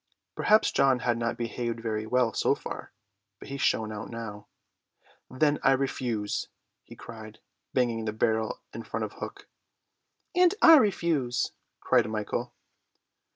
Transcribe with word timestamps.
'"Perhaps 0.35 0.71
John 0.71 1.01
had 1.01 1.19
not 1.19 1.37
behaved 1.37 1.79
very 1.79 2.07
well 2.07 2.33
so 2.33 2.55
far, 2.55 2.91
but 3.37 3.49
he 3.49 3.57
shone 3.57 3.91
out 3.91 4.09
now. 4.09 4.47
"Then 5.29 5.59
I 5.61 5.73
refuse," 5.73 6.47
he 6.83 6.95
cried, 6.95 7.37
banging 7.71 8.05
the 8.05 8.11
barrel 8.11 8.61
in 8.73 8.81
front 8.81 9.03
of 9.03 9.13
Hook. 9.13 9.47
"And 10.33 10.55
I 10.59 10.77
refuse," 10.77 11.51
cried 11.81 12.09
Michael. 12.09 12.51